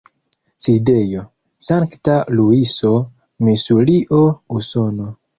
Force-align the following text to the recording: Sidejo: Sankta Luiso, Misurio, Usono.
Sidejo: 0.67 1.25
Sankta 1.65 2.15
Luiso, 2.39 2.93
Misurio, 3.49 4.23
Usono. 4.61 5.07